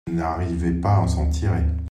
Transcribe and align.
Il 0.07 0.15
n’arrivait 0.15 0.71
pas 0.73 1.03
à 1.03 1.07
s’en 1.07 1.29
tirer. 1.29 1.61